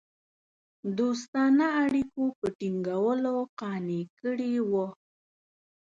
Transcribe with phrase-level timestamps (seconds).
[0.97, 4.87] دوستانه اړېکو په ټینګولو قانع کړي وه.